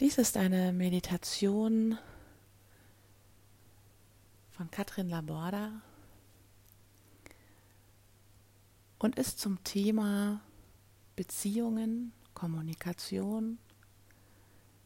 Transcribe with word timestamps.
Dies 0.00 0.16
ist 0.16 0.36
eine 0.36 0.72
Meditation 0.72 1.98
von 4.52 4.70
Katrin 4.70 5.08
Laborda 5.08 5.72
und 9.00 9.18
ist 9.18 9.40
zum 9.40 9.64
Thema 9.64 10.40
Beziehungen, 11.16 12.12
Kommunikation, 12.32 13.58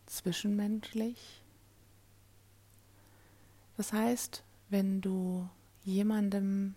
zwischenmenschlich. 0.07 1.45
Das 3.77 3.93
heißt, 3.93 4.43
wenn 4.71 5.03
du 5.03 5.47
jemandem 5.85 6.75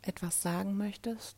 etwas 0.00 0.40
sagen 0.40 0.78
möchtest, 0.78 1.36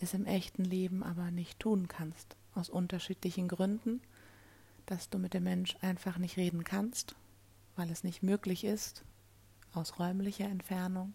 es 0.00 0.12
im 0.12 0.26
echten 0.26 0.64
Leben 0.64 1.02
aber 1.02 1.30
nicht 1.30 1.60
tun 1.60 1.88
kannst, 1.88 2.36
aus 2.54 2.68
unterschiedlichen 2.68 3.48
Gründen, 3.48 4.02
dass 4.86 5.10
du 5.10 5.18
mit 5.18 5.34
dem 5.34 5.44
Mensch 5.44 5.76
einfach 5.80 6.18
nicht 6.18 6.36
reden 6.36 6.64
kannst, 6.64 7.14
weil 7.76 7.90
es 7.90 8.04
nicht 8.04 8.22
möglich 8.22 8.64
ist, 8.64 9.04
aus 9.72 9.98
räumlicher 9.98 10.46
Entfernung, 10.46 11.14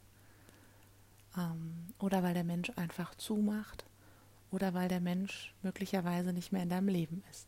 ähm, 1.38 1.88
oder 2.00 2.24
weil 2.24 2.34
der 2.34 2.44
Mensch 2.44 2.72
einfach 2.76 3.16
zumacht, 3.16 3.86
oder 4.52 4.74
weil 4.74 4.88
der 4.88 5.02
Mensch 5.02 5.54
möglicherweise 5.62 6.34
nicht 6.34 6.52
mehr 6.52 6.64
in 6.64 6.70
deinem 6.70 6.88
Leben 6.88 7.24
ist. 7.32 7.48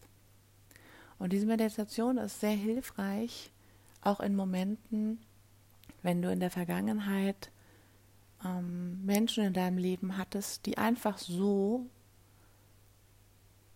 Und 1.18 1.34
diese 1.34 1.46
Meditation 1.46 2.18
ist 2.18 2.40
sehr 2.40 2.55
hilfreich, 2.55 3.52
auch 4.02 4.20
in 4.20 4.36
Momenten, 4.36 5.20
wenn 6.02 6.22
du 6.22 6.32
in 6.32 6.40
der 6.40 6.52
Vergangenheit 6.52 7.52
ähm, 8.44 9.05
Menschen 9.05 9.44
in 9.44 9.54
deinem 9.54 9.77
Leben 9.77 10.18
hattest, 10.18 10.66
die 10.66 10.77
einfach 10.77 11.18
so 11.18 11.86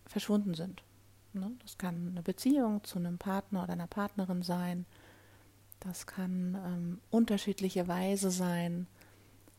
verschwunden 0.06 0.54
sind. 0.54 0.84
Ne? 1.34 1.52
Das 1.62 1.78
kann 1.78 2.10
eine 2.10 2.22
Beziehung 2.22 2.84
zu 2.84 3.00
einem 3.00 3.18
Partner 3.18 3.64
oder 3.64 3.74
einer 3.74 3.88
Partnerin 3.88 4.44
sein. 4.44 4.86
Das 5.80 6.08
kann 6.08 6.56
ähm, 6.66 7.02
unterschiedliche 7.10 7.88
Weise 7.88 8.32
sein, 8.32 8.88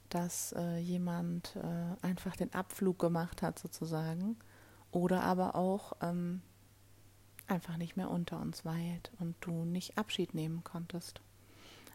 dass 0.09 0.53
äh, 0.53 0.79
jemand 0.79 1.57
äh, 1.57 2.07
einfach 2.07 2.37
den 2.37 2.53
Abflug 2.55 2.99
gemacht 2.99 3.43
hat 3.43 3.59
sozusagen 3.59 4.37
oder 4.91 5.23
aber 5.23 5.55
auch 5.57 5.95
ähm, 6.01 6.41
einfach 7.47 7.77
nicht 7.77 7.97
mehr 7.97 8.11
unter 8.11 8.41
uns 8.41 8.65
weilt 8.65 9.11
und 9.19 9.35
du 9.41 9.65
nicht 9.65 9.99
Abschied 9.99 10.35
nehmen 10.35 10.65
konntest. 10.65 11.21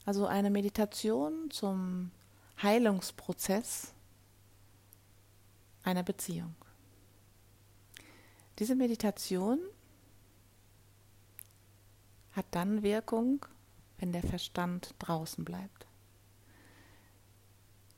Also 0.05 0.27
eine 0.27 0.49
Meditation 0.49 1.49
zum 1.49 2.11
Heilungsprozess 2.61 3.93
einer 5.83 6.03
Beziehung. 6.03 6.55
Diese 8.59 8.75
Meditation 8.75 9.59
hat 12.33 12.45
dann 12.51 12.83
Wirkung, 12.83 13.45
wenn 13.99 14.11
der 14.11 14.23
Verstand 14.23 14.93
draußen 14.99 15.45
bleibt. 15.45 15.87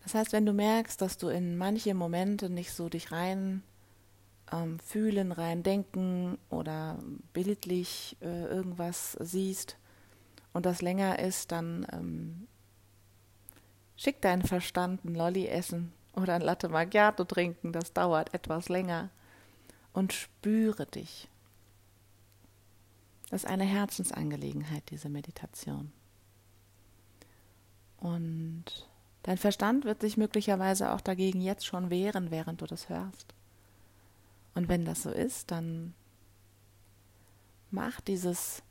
Das 0.04 0.14
heißt, 0.14 0.34
wenn 0.34 0.46
du 0.46 0.54
merkst, 0.54 1.02
dass 1.02 1.18
du 1.18 1.30
in 1.30 1.58
manche 1.58 1.96
Momente 1.96 2.50
nicht 2.50 2.74
so 2.74 2.90
dich 2.90 3.12
rein 3.12 3.64
ähm, 4.52 4.80
fühlen, 4.80 5.32
rein 5.32 5.64
denken 5.64 6.38
oder 6.50 7.00
bildlich 7.34 8.18
äh, 8.22 8.46
irgendwas 8.46 9.18
siehst 9.20 9.78
und 10.54 10.66
das 10.68 10.82
länger 10.82 11.20
ist, 11.20 11.52
dann 11.52 11.88
ähm, 11.92 12.48
schick 13.96 14.22
deinen 14.22 14.44
Verstand 14.44 15.06
ein 15.06 15.16
Lolli 15.16 15.48
essen 15.48 15.92
oder 16.14 16.36
ein 16.36 16.42
Latte 16.42 16.70
Macchiato 16.70 17.24
trinken, 17.24 17.72
das 17.72 17.94
dauert 17.94 18.34
etwas 18.34 18.70
länger 18.70 19.10
und 19.94 20.14
spüre 20.14 20.86
dich. 20.86 21.28
Das 23.30 23.44
ist 23.44 23.50
eine 23.50 23.64
Herzensangelegenheit, 23.64 24.84
diese 24.90 25.10
Meditation. 25.10 25.92
Und 27.98 28.66
dein 29.24 29.38
Verstand 29.38 29.86
wird 29.86 30.02
sich 30.02 30.18
möglicherweise 30.18 30.92
auch 30.92 31.02
dagegen 31.02 31.40
jetzt 31.42 31.66
schon 31.66 31.90
wehren, 31.90 32.32
während 32.32 32.62
du 32.62 32.66
das 32.66 32.90
hörst. 32.90 33.34
Und 34.54 34.68
wenn 34.68 34.84
das 34.84 35.04
so 35.04 35.12
ist, 35.12 35.52
dann 35.52 35.94
mach 37.70 38.02
dieses, 38.02 38.64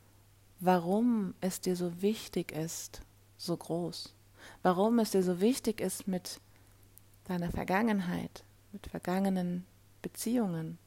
warum 0.59 1.35
es 1.41 1.61
dir 1.61 1.75
so 1.77 2.03
wichtig 2.03 2.53
ist, 2.53 3.01
so 3.39 3.57
groß. 3.57 4.15
Warum 4.63 4.99
es 4.99 5.13
dir 5.13 5.23
so 5.23 5.41
wichtig 5.41 5.81
ist, 5.81 6.07
mit 6.07 6.41
deiner 7.25 7.51
Vergangenheit, 7.51 8.45
mit 8.73 8.87
vergangenen 8.87 9.65
Beziehungen, 10.03 10.79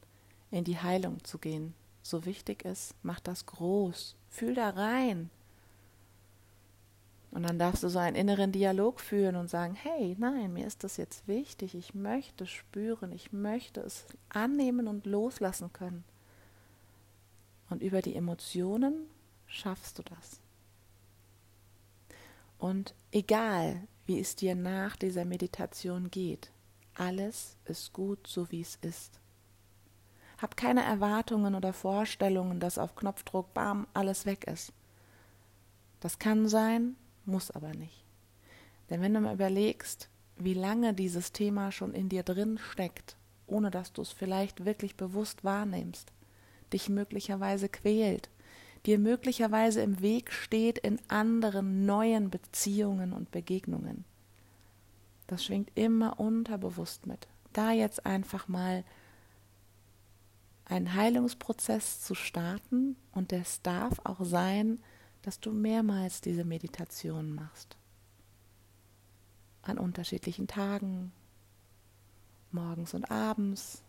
in 0.54 0.64
die 0.64 0.78
Heilung 0.78 1.22
zu 1.24 1.38
gehen, 1.38 1.74
so 2.02 2.24
wichtig 2.26 2.64
ist, 2.64 2.94
mach 3.02 3.18
das 3.18 3.44
groß, 3.46 4.14
fühl 4.28 4.54
da 4.54 4.70
rein. 4.70 5.30
Und 7.32 7.42
dann 7.42 7.58
darfst 7.58 7.82
du 7.82 7.88
so 7.88 7.98
einen 7.98 8.14
inneren 8.14 8.52
Dialog 8.52 9.00
führen 9.00 9.34
und 9.34 9.50
sagen, 9.50 9.74
hey, 9.74 10.14
nein, 10.16 10.52
mir 10.52 10.66
ist 10.66 10.84
das 10.84 10.96
jetzt 10.96 11.26
wichtig, 11.26 11.74
ich 11.74 11.92
möchte 11.94 12.46
spüren, 12.46 13.10
ich 13.10 13.32
möchte 13.32 13.80
es 13.80 14.06
annehmen 14.28 14.86
und 14.86 15.06
loslassen 15.06 15.72
können. 15.72 16.04
Und 17.68 17.82
über 17.82 18.00
die 18.00 18.14
Emotionen 18.14 19.08
schaffst 19.46 19.98
du 19.98 20.04
das. 20.04 20.40
Und 22.58 22.94
egal, 23.10 23.88
wie 24.06 24.20
es 24.20 24.36
dir 24.36 24.54
nach 24.54 24.94
dieser 24.94 25.24
Meditation 25.24 26.12
geht, 26.12 26.52
alles 26.94 27.56
ist 27.64 27.92
gut, 27.92 28.28
so 28.28 28.52
wie 28.52 28.60
es 28.60 28.76
ist. 28.82 29.18
Hab 30.44 30.58
keine 30.58 30.84
Erwartungen 30.84 31.54
oder 31.54 31.72
Vorstellungen, 31.72 32.60
dass 32.60 32.76
auf 32.76 32.96
Knopfdruck, 32.96 33.54
bam, 33.54 33.86
alles 33.94 34.26
weg 34.26 34.44
ist. 34.44 34.74
Das 36.00 36.18
kann 36.18 36.48
sein, 36.48 36.96
muss 37.24 37.50
aber 37.50 37.72
nicht. 37.72 38.04
Denn 38.90 39.00
wenn 39.00 39.14
du 39.14 39.20
mal 39.20 39.32
überlegst, 39.32 40.10
wie 40.36 40.52
lange 40.52 40.92
dieses 40.92 41.32
Thema 41.32 41.72
schon 41.72 41.94
in 41.94 42.10
dir 42.10 42.24
drin 42.24 42.58
steckt, 42.58 43.16
ohne 43.46 43.70
dass 43.70 43.94
du 43.94 44.02
es 44.02 44.12
vielleicht 44.12 44.66
wirklich 44.66 44.98
bewusst 44.98 45.44
wahrnimmst, 45.44 46.12
dich 46.74 46.90
möglicherweise 46.90 47.70
quält, 47.70 48.28
dir 48.84 48.98
möglicherweise 48.98 49.80
im 49.80 50.02
Weg 50.02 50.30
steht 50.30 50.76
in 50.76 51.00
anderen 51.08 51.86
neuen 51.86 52.28
Beziehungen 52.28 53.14
und 53.14 53.30
Begegnungen. 53.30 54.04
Das 55.26 55.42
schwingt 55.42 55.70
immer 55.74 56.20
unterbewusst 56.20 57.06
mit. 57.06 57.28
Da 57.54 57.72
jetzt 57.72 58.04
einfach 58.04 58.46
mal 58.46 58.84
einen 60.64 60.94
Heilungsprozess 60.94 62.00
zu 62.00 62.14
starten 62.14 62.96
und 63.12 63.32
es 63.32 63.62
darf 63.62 64.00
auch 64.04 64.24
sein, 64.24 64.82
dass 65.22 65.40
du 65.40 65.52
mehrmals 65.52 66.20
diese 66.20 66.44
Meditation 66.44 67.34
machst. 67.34 67.76
An 69.62 69.78
unterschiedlichen 69.78 70.46
Tagen, 70.46 71.12
morgens 72.50 72.94
und 72.94 73.10
abends. 73.10 73.82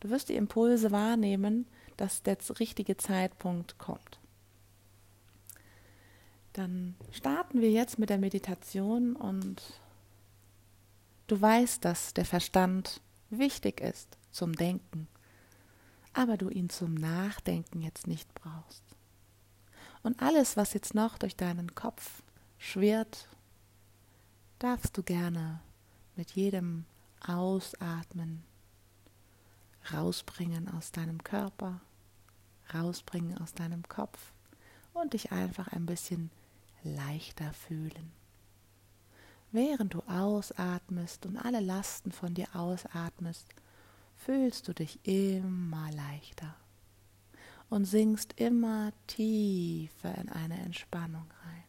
Du 0.00 0.10
wirst 0.10 0.28
die 0.28 0.36
Impulse 0.36 0.90
wahrnehmen, 0.90 1.66
dass 1.96 2.22
der 2.22 2.38
richtige 2.58 2.96
Zeitpunkt 2.96 3.78
kommt. 3.78 4.18
Dann 6.52 6.94
starten 7.10 7.60
wir 7.60 7.70
jetzt 7.70 7.98
mit 7.98 8.08
der 8.08 8.18
Meditation 8.18 9.14
und 9.14 9.62
du 11.26 11.40
weißt, 11.40 11.84
dass 11.84 12.14
der 12.14 12.24
Verstand 12.24 13.02
wichtig 13.28 13.80
ist 13.80 14.16
zum 14.30 14.54
Denken 14.54 15.08
aber 16.16 16.38
du 16.38 16.48
ihn 16.48 16.70
zum 16.70 16.94
Nachdenken 16.94 17.82
jetzt 17.82 18.06
nicht 18.06 18.32
brauchst. 18.34 18.82
Und 20.02 20.22
alles, 20.22 20.56
was 20.56 20.72
jetzt 20.72 20.94
noch 20.94 21.18
durch 21.18 21.36
deinen 21.36 21.74
Kopf 21.74 22.22
schwirrt, 22.56 23.28
darfst 24.58 24.96
du 24.96 25.02
gerne 25.02 25.60
mit 26.16 26.30
jedem 26.30 26.86
Ausatmen 27.26 28.44
rausbringen 29.92 30.72
aus 30.72 30.90
deinem 30.90 31.22
Körper, 31.22 31.82
rausbringen 32.72 33.36
aus 33.38 33.52
deinem 33.52 33.86
Kopf 33.86 34.32
und 34.94 35.12
dich 35.12 35.32
einfach 35.32 35.68
ein 35.68 35.84
bisschen 35.84 36.30
leichter 36.82 37.52
fühlen. 37.52 38.10
Während 39.52 39.92
du 39.92 40.00
ausatmest 40.08 41.26
und 41.26 41.36
alle 41.36 41.60
Lasten 41.60 42.10
von 42.10 42.32
dir 42.32 42.48
ausatmest, 42.54 43.46
fühlst 44.16 44.68
du 44.68 44.72
dich 44.72 44.98
immer 45.04 45.90
leichter 45.92 46.54
und 47.68 47.84
sinkst 47.84 48.34
immer 48.40 48.92
tiefer 49.06 50.16
in 50.18 50.28
eine 50.28 50.58
Entspannung 50.58 51.26
rein. 51.44 51.64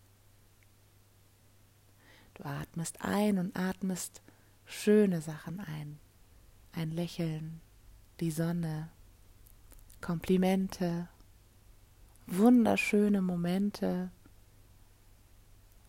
Du 2.36 2.46
atmest 2.46 3.02
ein 3.02 3.40
und 3.40 3.58
atmest 3.58 4.22
schöne 4.66 5.22
Sachen 5.22 5.60
ein. 5.60 6.00
Ein 6.72 6.92
Lächeln, 6.92 7.62
die 8.20 8.30
Sonne, 8.30 8.90
Komplimente, 10.02 11.08
wunderschöne 12.28 13.22
Momente. 13.22 14.12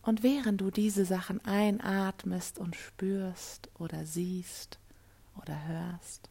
Und 0.01 0.23
während 0.23 0.61
du 0.61 0.71
diese 0.71 1.05
Sachen 1.05 1.43
einatmest 1.45 2.57
und 2.57 2.75
spürst 2.75 3.69
oder 3.77 4.05
siehst 4.05 4.79
oder 5.35 5.67
hörst, 5.67 6.29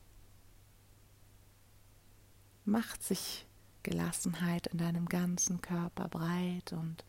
macht 2.68 3.02
sich 3.02 3.46
Gelassenheit 3.82 4.66
in 4.68 4.78
deinem 4.78 5.06
ganzen 5.06 5.60
Körper 5.60 6.08
breit 6.08 6.72
und 6.72 7.04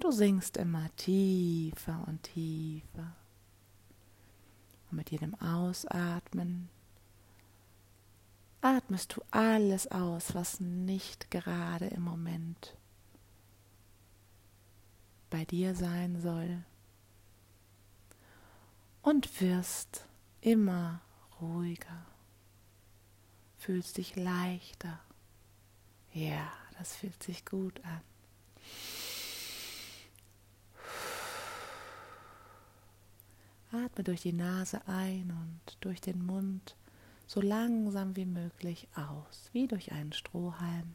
du 0.00 0.10
sinkst 0.10 0.56
immer 0.56 0.88
tiefer 0.96 2.04
und 2.06 2.22
tiefer. 2.22 3.14
Und 4.90 4.96
mit 4.96 5.10
jedem 5.10 5.34
Ausatmen 5.40 6.68
atmest 8.60 9.16
du 9.16 9.22
alles 9.30 9.86
aus, 9.88 10.34
was 10.34 10.60
nicht 10.60 11.30
gerade 11.30 11.86
im 11.86 12.02
Moment 12.02 12.76
bei 15.28 15.44
dir 15.44 15.74
sein 15.74 16.20
soll. 16.20 16.64
Und 19.02 19.40
wirst 19.42 20.06
immer 20.40 21.02
ruhiger, 21.40 22.06
fühlst 23.64 23.96
dich 23.96 24.14
leichter. 24.14 25.00
Ja, 26.12 26.52
das 26.76 26.96
fühlt 26.96 27.22
sich 27.22 27.46
gut 27.46 27.80
an. 27.82 28.02
Atme 33.72 34.04
durch 34.04 34.20
die 34.20 34.34
Nase 34.34 34.86
ein 34.86 35.30
und 35.30 35.78
durch 35.80 36.02
den 36.02 36.26
Mund 36.26 36.76
so 37.26 37.40
langsam 37.40 38.16
wie 38.16 38.26
möglich 38.26 38.86
aus, 38.96 39.48
wie 39.52 39.66
durch 39.66 39.92
einen 39.92 40.12
Strohhalm. 40.12 40.94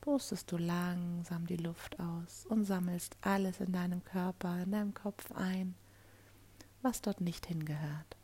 Pustest 0.00 0.50
du 0.50 0.56
langsam 0.56 1.46
die 1.46 1.56
Luft 1.56 2.00
aus 2.00 2.46
und 2.46 2.64
sammelst 2.64 3.16
alles 3.20 3.60
in 3.60 3.72
deinem 3.72 4.02
Körper, 4.02 4.60
in 4.60 4.72
deinem 4.72 4.92
Kopf 4.92 5.30
ein, 5.30 5.76
was 6.82 7.00
dort 7.00 7.20
nicht 7.20 7.46
hingehört. 7.46 8.16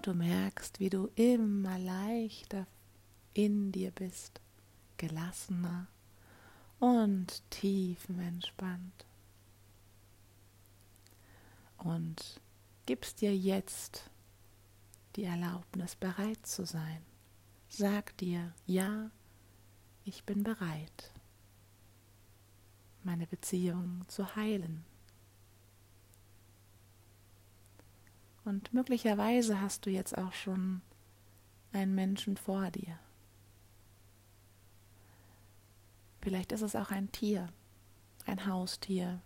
Und 0.00 0.06
du 0.06 0.14
merkst, 0.14 0.80
wie 0.80 0.88
du 0.88 1.10
immer 1.14 1.78
leichter 1.78 2.66
in 3.34 3.70
dir 3.70 3.90
bist, 3.90 4.40
gelassener 4.96 5.88
und 6.78 7.42
tiefenentspannt. 7.50 9.04
Und 11.76 12.40
gibst 12.86 13.20
dir 13.20 13.36
jetzt 13.36 14.08
die 15.16 15.24
Erlaubnis, 15.24 15.96
bereit 15.96 16.46
zu 16.46 16.64
sein. 16.64 17.02
Sag 17.68 18.16
dir, 18.16 18.54
ja, 18.64 19.10
ich 20.06 20.24
bin 20.24 20.44
bereit, 20.44 21.12
meine 23.04 23.26
Beziehung 23.26 24.06
zu 24.08 24.34
heilen. 24.34 24.82
Und 28.44 28.72
möglicherweise 28.72 29.60
hast 29.60 29.86
du 29.86 29.90
jetzt 29.90 30.16
auch 30.16 30.32
schon 30.32 30.82
einen 31.72 31.94
Menschen 31.94 32.36
vor 32.36 32.70
dir. 32.70 32.98
Vielleicht 36.22 36.52
ist 36.52 36.62
es 36.62 36.76
auch 36.76 36.90
ein 36.90 37.10
Tier, 37.12 37.48
ein 38.26 38.46
Haustier, 38.46 39.20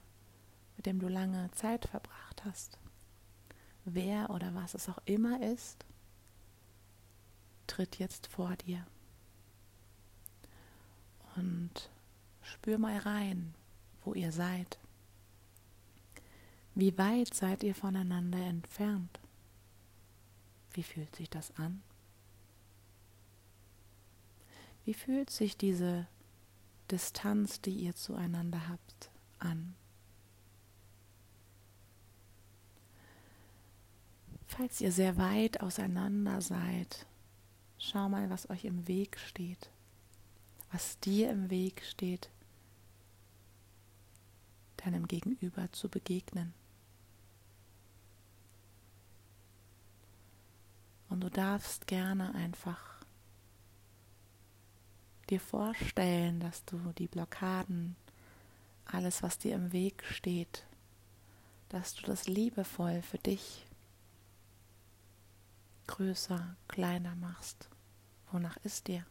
mit 0.76 0.86
dem 0.86 0.98
du 0.98 1.08
lange 1.08 1.50
Zeit 1.52 1.86
verbracht 1.86 2.44
hast. 2.44 2.78
Wer 3.84 4.30
oder 4.30 4.54
was 4.54 4.74
es 4.74 4.88
auch 4.88 4.98
immer 5.04 5.42
ist, 5.42 5.84
tritt 7.66 7.98
jetzt 7.98 8.26
vor 8.28 8.56
dir. 8.56 8.86
Und 11.36 11.90
spür 12.42 12.78
mal 12.78 12.98
rein, 12.98 13.54
wo 14.04 14.14
ihr 14.14 14.30
seid. 14.30 14.78
Wie 16.74 16.96
weit 16.98 17.32
seid 17.32 17.62
ihr 17.62 17.74
voneinander 17.74 18.38
entfernt? 18.38 19.20
Wie 20.72 20.82
fühlt 20.82 21.14
sich 21.14 21.30
das 21.30 21.56
an? 21.56 21.82
Wie 24.84 24.94
fühlt 24.94 25.30
sich 25.30 25.56
diese 25.56 26.08
Distanz, 26.90 27.60
die 27.60 27.70
ihr 27.70 27.94
zueinander 27.94 28.68
habt, 28.68 29.10
an? 29.38 29.76
Falls 34.46 34.80
ihr 34.80 34.92
sehr 34.92 35.16
weit 35.16 35.60
auseinander 35.62 36.40
seid, 36.40 37.06
schau 37.78 38.08
mal, 38.08 38.30
was 38.30 38.50
euch 38.50 38.64
im 38.64 38.86
Weg 38.88 39.18
steht, 39.18 39.70
was 40.72 40.98
dir 41.00 41.30
im 41.30 41.50
Weg 41.50 41.82
steht, 41.84 42.30
deinem 44.76 45.06
Gegenüber 45.06 45.70
zu 45.72 45.88
begegnen. 45.88 46.52
Und 51.14 51.20
du 51.20 51.30
darfst 51.30 51.86
gerne 51.86 52.34
einfach 52.34 52.80
dir 55.30 55.38
vorstellen, 55.38 56.40
dass 56.40 56.64
du 56.64 56.76
die 56.98 57.06
Blockaden, 57.06 57.94
alles, 58.84 59.22
was 59.22 59.38
dir 59.38 59.54
im 59.54 59.70
Weg 59.70 60.02
steht, 60.02 60.66
dass 61.68 61.94
du 61.94 62.02
das 62.02 62.26
liebevoll 62.26 63.00
für 63.00 63.18
dich 63.18 63.64
größer, 65.86 66.56
kleiner 66.66 67.14
machst. 67.14 67.68
Wonach 68.32 68.56
ist 68.64 68.88
dir? 68.88 69.06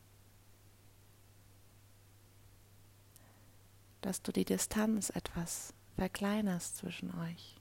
Dass 4.01 4.21
du 4.21 4.33
die 4.33 4.43
Distanz 4.43 5.09
etwas 5.09 5.73
verkleinerst 5.95 6.75
zwischen 6.75 7.17
euch, 7.17 7.55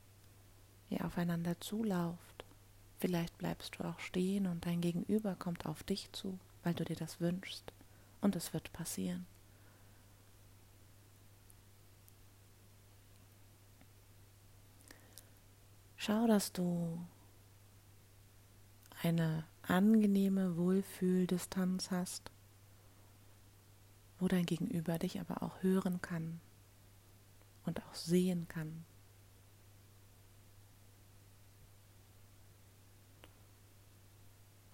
ihr 0.91 1.05
aufeinander 1.05 1.61
zulauft 1.61 2.42
Vielleicht 3.03 3.37
bleibst 3.37 3.75
du 3.81 3.85
auch 3.85 3.99
stehen 3.99 4.47
und 4.47 4.65
dein 4.65 4.81
Gegenüber 4.81 5.35
kommt 5.35 5.67
auf 5.67 5.83
dich 5.83 6.09
zu, 6.13 6.39
weil 6.63 6.73
du 6.73 6.85
dir 6.85 6.95
das 6.95 7.21
wünschst. 7.21 7.73
Und 8.21 8.37
es 8.37 8.55
wird 8.55 8.73
passieren. 8.73 9.27
Schau, 15.97 16.29
dass 16.29 16.53
du 16.53 16.97
eine 19.03 19.47
angenehme 19.63 20.57
Wohlfühldistanz 20.57 21.91
hast, 21.91 22.31
wo 24.21 24.29
dein 24.29 24.47
Gegenüber 24.47 25.01
dich 25.01 25.19
aber 25.19 25.43
auch 25.43 25.61
hören 25.65 26.01
kann 26.03 26.41
und 27.67 27.85
auch 27.85 27.95
sehen 27.95 28.47
kann. 28.47 28.85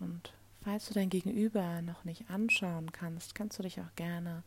Und 0.01 0.33
falls 0.63 0.89
du 0.89 0.95
dein 0.95 1.11
Gegenüber 1.11 1.83
noch 1.83 2.05
nicht 2.05 2.31
anschauen 2.31 2.93
kannst, 2.93 3.35
kannst 3.35 3.59
du 3.59 3.63
dich 3.63 3.81
auch 3.81 3.95
gerne 3.97 4.43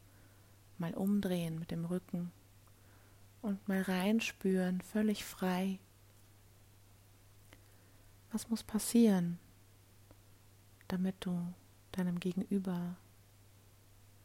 mal 0.77 0.93
umdrehen 0.93 1.59
mit 1.59 1.71
dem 1.71 1.85
Rücken 1.85 2.31
und 3.41 3.67
mal 3.67 3.81
reinspüren, 3.81 4.81
völlig 4.81 5.23
frei. 5.25 5.79
Was 8.31 8.49
muss 8.49 8.63
passieren, 8.63 9.39
damit 10.87 11.15
du 11.19 11.53
deinem 11.91 12.19
Gegenüber 12.19 12.95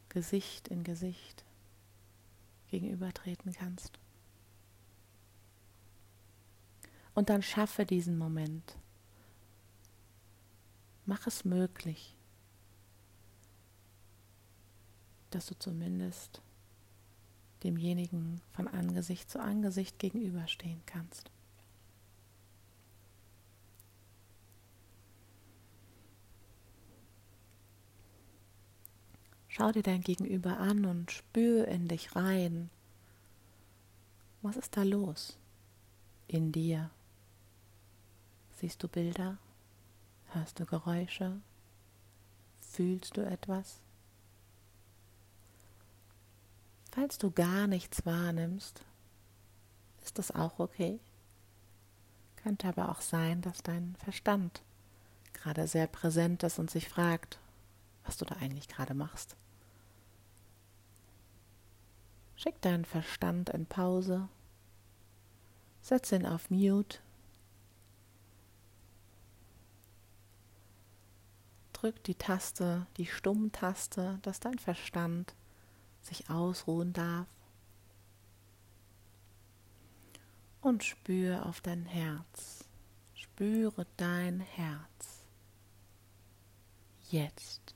Gesicht 0.09 0.69
in 0.69 0.85
Gesicht 0.85 1.45
gegenübertreten 2.71 3.53
kannst? 3.53 3.99
Und 7.15 7.31
dann 7.31 7.43
schaffe 7.43 7.87
diesen 7.87 8.19
Moment. 8.19 8.77
Mach 11.07 11.27
es 11.29 11.45
möglich, 11.45 12.17
dass 15.31 15.47
du 15.47 15.57
zumindest 15.57 16.43
demjenigen 17.63 18.41
von 18.53 18.67
Angesicht 18.67 19.31
zu 19.31 19.41
Angesicht 19.41 20.01
gegenüberstehen 20.01 20.83
kannst. 20.85 21.31
Schau 29.49 29.73
dir 29.73 29.83
dein 29.83 30.03
Gegenüber 30.03 30.59
an 30.59 30.85
und 30.85 31.13
spür 31.13 31.69
in 31.69 31.89
dich 31.89 32.15
rein. 32.15 32.69
Was 34.43 34.57
ist 34.57 34.77
da 34.77 34.83
los 34.83 35.39
in 36.27 36.53
dir? 36.53 36.91
Siehst 38.57 38.83
du 38.83 38.89
Bilder? 38.89 39.39
Hörst 40.37 40.61
du 40.61 40.67
Geräusche? 40.67 41.41
Fühlst 42.61 43.17
du 43.17 43.25
etwas? 43.25 43.81
Falls 46.93 47.17
du 47.17 47.31
gar 47.31 47.67
nichts 47.67 48.05
wahrnimmst, 48.05 48.85
ist 50.05 50.19
das 50.19 50.31
auch 50.33 50.59
okay. 50.59 51.01
Könnte 52.37 52.69
aber 52.69 52.91
auch 52.91 53.01
sein, 53.01 53.41
dass 53.41 53.63
dein 53.63 53.97
Verstand 53.97 54.61
gerade 55.33 55.67
sehr 55.67 55.87
präsent 55.87 56.43
ist 56.43 56.59
und 56.59 56.71
sich 56.71 56.87
fragt, 56.87 57.39
was 58.05 58.19
du 58.19 58.27
da 58.27 58.35
eigentlich 58.37 58.69
gerade 58.69 58.93
machst. 58.93 59.37
Schick 62.37 62.61
deinen 62.61 62.85
Verstand 62.85 63.49
in 63.49 63.65
Pause. 63.65 64.29
Setz 65.81 66.13
ihn 66.13 66.27
auf 66.27 66.51
Mute. 66.51 66.99
Drück 71.77 72.03
die 72.05 72.15
Taste, 72.15 72.87
die 72.97 73.05
Stummtaste, 73.05 74.19
dass 74.23 74.41
dein 74.41 74.59
Verstand 74.59 75.35
sich 76.01 76.31
ausruhen 76.31 76.95
darf. 76.95 77.27
Und 80.63 80.85
spüre 80.85 81.45
auf 81.45 81.61
dein 81.61 81.85
Herz. 81.85 82.65
Spüre 83.13 83.87
dein 83.99 84.41
Herz. 84.41 85.27
Jetzt. 87.11 87.75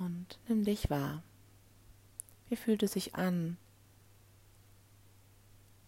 Und 0.00 0.40
nimm 0.48 0.64
dich 0.64 0.90
wahr. 0.90 1.22
Wie 2.48 2.56
fühlt 2.56 2.82
es 2.82 2.94
sich 2.94 3.14
an, 3.14 3.56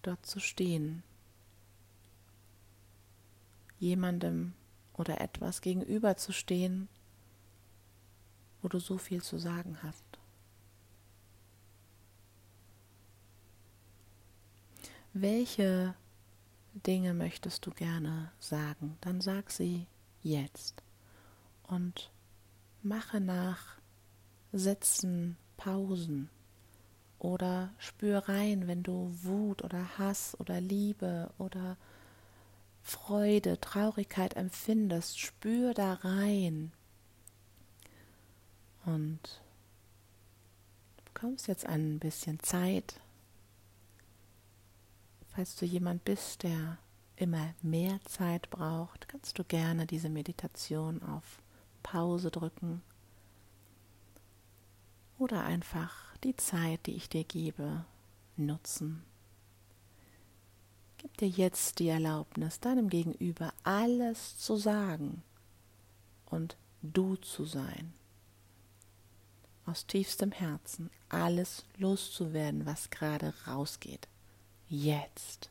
dort 0.02 0.24
zu 0.24 0.38
stehen? 0.38 1.02
Jemandem 3.80 4.54
oder 4.94 5.20
etwas 5.20 5.60
gegenüber 5.60 6.16
zu 6.16 6.32
stehen, 6.32 6.88
wo 8.62 8.68
du 8.68 8.78
so 8.78 8.98
viel 8.98 9.22
zu 9.22 9.38
sagen 9.38 9.78
hast. 9.82 10.04
Welche 15.12 15.94
Dinge 16.74 17.14
möchtest 17.14 17.64
du 17.66 17.70
gerne 17.70 18.32
sagen? 18.38 18.96
Dann 19.00 19.20
sag 19.20 19.50
sie 19.50 19.86
jetzt 20.22 20.82
und 21.68 22.10
mache 22.82 23.20
nach 23.20 23.78
Sätzen 24.52 25.36
Pausen 25.56 26.30
oder 27.18 27.72
spür 27.78 28.28
rein, 28.28 28.66
wenn 28.66 28.82
du 28.82 29.10
Wut 29.22 29.62
oder 29.62 29.98
Hass 29.98 30.38
oder 30.40 30.60
Liebe 30.60 31.30
oder 31.38 31.76
Freude, 32.84 33.58
Traurigkeit 33.60 34.36
empfindest, 34.36 35.18
spür 35.18 35.72
da 35.72 35.94
rein. 35.94 36.70
Und 38.84 39.40
du 40.98 41.04
bekommst 41.12 41.48
jetzt 41.48 41.66
ein 41.66 41.98
bisschen 41.98 42.38
Zeit. 42.40 43.00
Falls 45.28 45.56
du 45.56 45.64
jemand 45.64 46.04
bist, 46.04 46.42
der 46.42 46.76
immer 47.16 47.54
mehr 47.62 47.98
Zeit 48.04 48.50
braucht, 48.50 49.08
kannst 49.08 49.38
du 49.38 49.44
gerne 49.44 49.86
diese 49.86 50.10
Meditation 50.10 51.02
auf 51.02 51.42
Pause 51.82 52.30
drücken 52.30 52.82
oder 55.18 55.44
einfach 55.44 56.14
die 56.22 56.36
Zeit, 56.36 56.84
die 56.86 56.96
ich 56.96 57.08
dir 57.08 57.24
gebe, 57.24 57.84
nutzen. 58.36 59.02
Gib 61.04 61.18
dir 61.18 61.28
jetzt 61.28 61.80
die 61.80 61.88
Erlaubnis, 61.88 62.60
deinem 62.60 62.88
Gegenüber 62.88 63.52
alles 63.62 64.38
zu 64.38 64.56
sagen 64.56 65.22
und 66.24 66.56
du 66.80 67.16
zu 67.16 67.44
sein. 67.44 67.92
Aus 69.66 69.86
tiefstem 69.86 70.32
Herzen 70.32 70.88
alles 71.10 71.66
loszuwerden, 71.76 72.64
was 72.64 72.88
gerade 72.88 73.34
rausgeht. 73.46 74.08
Jetzt. 74.66 75.50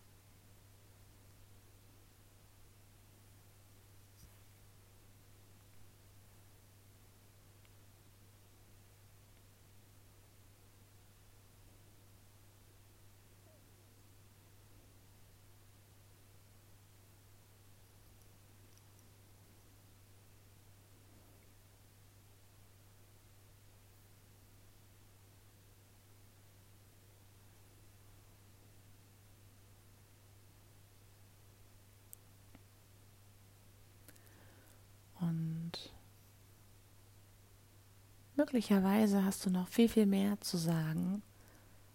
Möglicherweise 38.43 39.23
hast 39.23 39.45
du 39.45 39.49
noch 39.49 39.69
viel, 39.69 39.87
viel 39.87 40.05
mehr 40.05 40.37
zu 40.41 40.57
sagen 40.57 41.23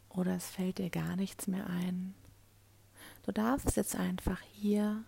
oder 0.09 0.35
es 0.35 0.49
fällt 0.49 0.79
dir 0.79 0.89
gar 0.89 1.15
nichts 1.15 1.47
mehr 1.47 1.69
ein. 1.69 2.15
Du 3.25 3.33
darfst 3.33 3.77
jetzt 3.77 3.95
einfach 3.95 4.41
hier 4.55 5.05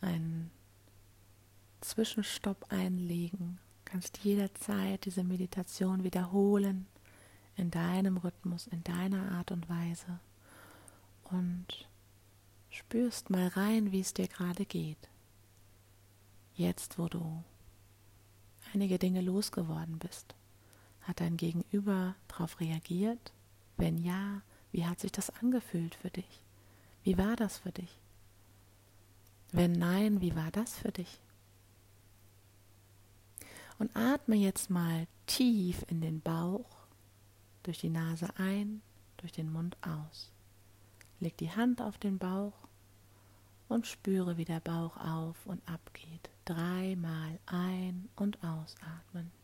einen 0.00 0.50
Zwischenstopp 1.80 2.66
einlegen, 2.70 3.60
kannst 3.84 4.18
jederzeit 4.18 5.04
diese 5.04 5.22
Meditation 5.22 6.02
wiederholen 6.02 6.88
in 7.54 7.70
deinem 7.70 8.16
Rhythmus, 8.16 8.66
in 8.66 8.82
deiner 8.82 9.30
Art 9.30 9.52
und 9.52 9.68
Weise 9.68 10.18
und 11.30 11.88
spürst 12.68 13.30
mal 13.30 13.46
rein, 13.46 13.92
wie 13.92 14.00
es 14.00 14.12
dir 14.12 14.26
gerade 14.26 14.66
geht. 14.66 15.08
Jetzt, 16.56 16.98
wo 16.98 17.06
du 17.06 17.44
einige 18.72 18.98
Dinge 18.98 19.20
losgeworden 19.20 19.98
bist? 19.98 20.34
Hat 21.02 21.20
dein 21.20 21.36
Gegenüber 21.36 22.14
darauf 22.28 22.60
reagiert? 22.60 23.32
Wenn 23.76 23.98
ja, 23.98 24.42
wie 24.72 24.86
hat 24.86 25.00
sich 25.00 25.12
das 25.12 25.30
angefühlt 25.30 25.94
für 25.94 26.10
dich? 26.10 26.42
Wie 27.02 27.16
war 27.16 27.36
das 27.36 27.58
für 27.58 27.72
dich? 27.72 27.98
Wenn 29.50 29.72
nein, 29.72 30.20
wie 30.20 30.36
war 30.36 30.50
das 30.50 30.76
für 30.76 30.92
dich? 30.92 31.20
Und 33.78 33.96
atme 33.96 34.36
jetzt 34.36 34.70
mal 34.70 35.06
tief 35.26 35.84
in 35.88 36.00
den 36.00 36.20
Bauch, 36.20 36.86
durch 37.62 37.78
die 37.78 37.90
Nase 37.90 38.28
ein, 38.36 38.82
durch 39.18 39.32
den 39.32 39.52
Mund 39.52 39.76
aus. 39.82 40.32
Leg 41.20 41.36
die 41.36 41.50
Hand 41.50 41.80
auf 41.80 41.98
den 41.98 42.18
Bauch 42.18 42.67
und 43.68 43.86
spüre, 43.86 44.36
wie 44.36 44.44
der 44.44 44.60
Bauch 44.60 44.96
auf 44.96 45.46
und 45.46 45.66
ab 45.68 45.80
geht. 45.92 46.30
Dreimal 46.44 47.38
ein- 47.46 48.08
und 48.16 48.42
ausatmen. 48.42 49.37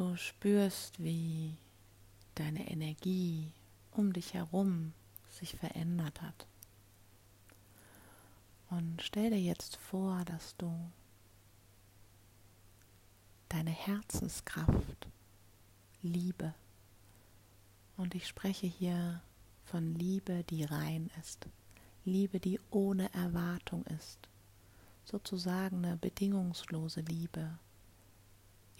Du 0.00 0.16
spürst, 0.16 1.04
wie 1.04 1.58
deine 2.34 2.70
Energie 2.70 3.52
um 3.90 4.14
dich 4.14 4.32
herum 4.32 4.94
sich 5.28 5.54
verändert 5.54 6.22
hat. 6.22 6.46
Und 8.70 9.02
stell 9.02 9.28
dir 9.28 9.38
jetzt 9.38 9.76
vor, 9.76 10.24
dass 10.24 10.56
du 10.56 10.74
deine 13.50 13.72
Herzenskraft, 13.72 15.06
Liebe, 16.00 16.54
und 17.98 18.14
ich 18.14 18.26
spreche 18.26 18.68
hier 18.68 19.20
von 19.66 19.94
Liebe, 19.94 20.44
die 20.44 20.64
rein 20.64 21.10
ist, 21.20 21.46
Liebe, 22.06 22.40
die 22.40 22.58
ohne 22.70 23.12
Erwartung 23.12 23.84
ist, 23.84 24.30
sozusagen 25.04 25.84
eine 25.84 25.98
bedingungslose 25.98 27.02
Liebe, 27.02 27.58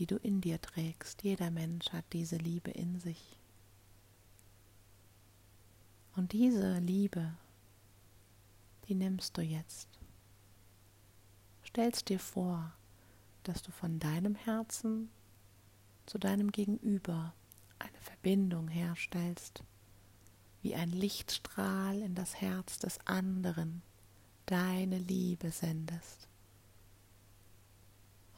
die 0.00 0.06
du 0.06 0.16
in 0.16 0.40
dir 0.40 0.58
trägst. 0.62 1.22
Jeder 1.22 1.50
Mensch 1.50 1.92
hat 1.92 2.06
diese 2.14 2.38
Liebe 2.38 2.70
in 2.70 2.98
sich. 2.98 3.38
Und 6.16 6.32
diese 6.32 6.78
Liebe, 6.78 7.34
die 8.88 8.94
nimmst 8.94 9.36
du 9.36 9.42
jetzt. 9.42 9.88
Stellst 11.66 12.08
dir 12.08 12.18
vor, 12.18 12.72
dass 13.42 13.60
du 13.62 13.72
von 13.72 13.98
deinem 13.98 14.34
Herzen 14.34 15.10
zu 16.06 16.18
deinem 16.18 16.50
Gegenüber 16.50 17.34
eine 17.78 18.00
Verbindung 18.00 18.68
herstellst, 18.68 19.62
wie 20.62 20.74
ein 20.74 20.90
Lichtstrahl 20.90 22.00
in 22.00 22.14
das 22.14 22.40
Herz 22.40 22.78
des 22.78 22.98
anderen 23.06 23.82
deine 24.46 24.98
Liebe 24.98 25.50
sendest. 25.50 26.26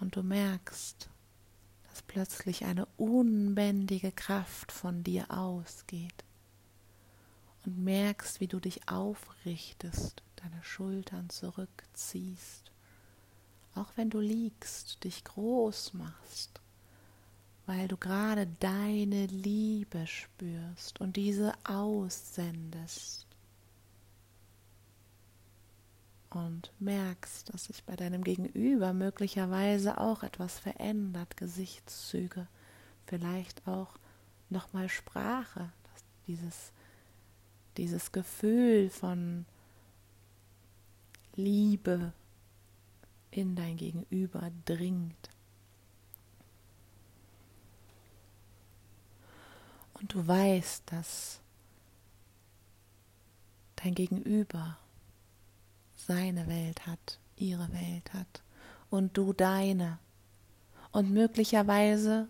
Und 0.00 0.16
du 0.16 0.24
merkst, 0.24 1.11
dass 1.92 2.00
plötzlich 2.00 2.64
eine 2.64 2.86
unbändige 2.96 4.12
Kraft 4.12 4.72
von 4.72 5.04
dir 5.04 5.30
ausgeht. 5.30 6.24
und 7.66 7.78
merkst, 7.78 8.40
wie 8.40 8.48
du 8.48 8.58
dich 8.60 8.88
aufrichtest, 8.88 10.22
deine 10.36 10.64
Schultern 10.64 11.28
zurückziehst, 11.28 12.72
auch 13.74 13.90
wenn 13.96 14.08
du 14.08 14.20
liegst, 14.20 15.04
dich 15.04 15.22
groß 15.22 15.92
machst, 15.92 16.62
weil 17.66 17.88
du 17.88 17.98
gerade 17.98 18.46
deine 18.58 19.26
Liebe 19.26 20.06
spürst 20.06 20.98
und 20.98 21.16
diese 21.16 21.52
aussendest 21.64 23.26
und 26.34 26.72
merkst, 26.78 27.52
dass 27.52 27.64
sich 27.64 27.84
bei 27.84 27.96
deinem 27.96 28.24
Gegenüber 28.24 28.92
möglicherweise 28.92 29.98
auch 29.98 30.22
etwas 30.22 30.58
verändert, 30.58 31.36
Gesichtszüge, 31.36 32.46
vielleicht 33.06 33.66
auch 33.66 33.98
nochmal 34.50 34.88
Sprache, 34.88 35.72
dass 35.84 36.04
dieses, 36.26 36.72
dieses 37.76 38.12
Gefühl 38.12 38.90
von 38.90 39.46
Liebe 41.34 42.12
in 43.30 43.56
dein 43.56 43.76
Gegenüber 43.76 44.50
dringt. 44.64 45.30
Und 49.94 50.14
du 50.14 50.26
weißt, 50.26 50.82
dass 50.92 51.40
dein 53.76 53.94
Gegenüber 53.94 54.76
seine 56.06 56.46
Welt 56.48 56.86
hat, 56.86 57.18
ihre 57.36 57.72
Welt 57.72 58.12
hat 58.12 58.42
und 58.90 59.16
du 59.16 59.32
deine. 59.32 59.98
Und 60.90 61.10
möglicherweise 61.10 62.28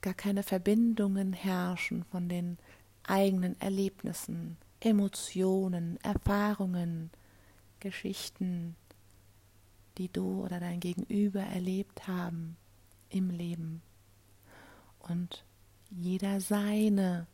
gar 0.00 0.14
keine 0.14 0.42
Verbindungen 0.42 1.32
herrschen 1.32 2.04
von 2.04 2.28
den 2.28 2.58
eigenen 3.04 3.60
Erlebnissen, 3.60 4.56
Emotionen, 4.80 5.98
Erfahrungen, 6.02 7.10
Geschichten, 7.80 8.76
die 9.98 10.08
du 10.08 10.44
oder 10.44 10.60
dein 10.60 10.80
Gegenüber 10.80 11.40
erlebt 11.40 12.06
haben 12.06 12.56
im 13.08 13.30
Leben. 13.30 13.82
Und 15.00 15.44
jeder 15.90 16.40
seine 16.40 17.26